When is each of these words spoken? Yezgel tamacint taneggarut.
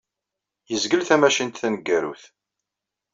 Yezgel 0.69 1.03
tamacint 1.03 1.59
taneggarut. 1.61 2.23